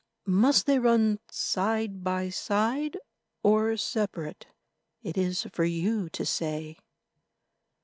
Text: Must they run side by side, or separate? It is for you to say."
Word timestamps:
Must 0.25 0.65
they 0.65 0.79
run 0.79 1.19
side 1.29 2.03
by 2.03 2.29
side, 2.29 2.97
or 3.43 3.77
separate? 3.77 4.47
It 5.03 5.15
is 5.15 5.43
for 5.53 5.63
you 5.63 6.09
to 6.09 6.25
say." 6.25 6.79